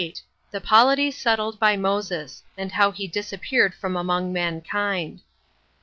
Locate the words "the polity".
0.49-1.11